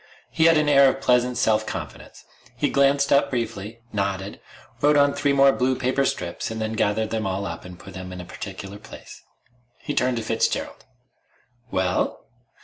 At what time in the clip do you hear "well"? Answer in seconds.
11.69-12.25